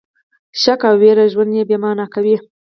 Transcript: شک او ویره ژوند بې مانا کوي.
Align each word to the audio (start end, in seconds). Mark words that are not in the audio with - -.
شک 0.61 0.79
او 0.89 0.95
ویره 1.01 1.25
ژوند 1.33 1.53
بې 1.67 1.77
مانا 1.83 2.05
کوي. 2.13 2.35